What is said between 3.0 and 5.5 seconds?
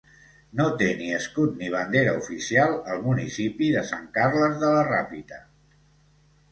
municipi de Sant Carles de la Ràpita.